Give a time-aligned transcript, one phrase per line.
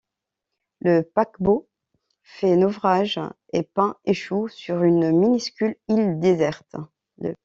[0.79, 1.69] Le paquebot
[2.23, 3.19] fait naufrage
[3.53, 6.75] et Pin échoue sur une minuscule île déserte.